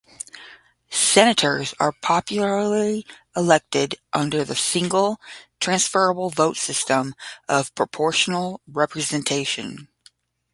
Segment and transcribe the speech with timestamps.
[0.89, 3.05] Senators are popularly
[3.35, 5.21] elected under the single
[5.59, 7.13] transferable vote system
[7.47, 9.89] of proportional representation.